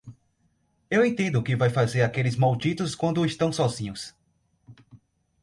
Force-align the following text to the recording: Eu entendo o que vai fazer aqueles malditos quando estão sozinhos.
Eu 0.89 1.05
entendo 1.05 1.35
o 1.37 1.43
que 1.43 1.55
vai 1.55 1.69
fazer 1.69 2.01
aqueles 2.01 2.35
malditos 2.35 2.95
quando 2.95 3.23
estão 3.23 3.53
sozinhos. 3.53 4.15